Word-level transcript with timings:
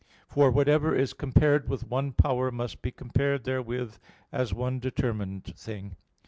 For 0.27 0.49
whatever 0.49 0.95
is 0.95 1.13
compared 1.13 1.69
with 1.69 1.87
one 1.87 2.13
power 2.13 2.49
must 2.49 2.81
be 2.81 2.89
compared 2.89 3.43
therewith 3.43 3.97
as 4.31 4.51
one 4.51 4.79
determined 4.79 5.55
thing. 5.55 5.95